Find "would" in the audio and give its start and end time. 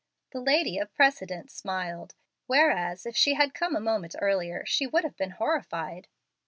4.87-5.03